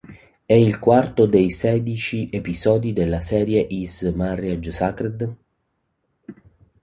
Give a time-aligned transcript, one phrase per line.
[0.43, 5.35] È il quarto dei sedici episodi del serial "Is Marriage Sacred?".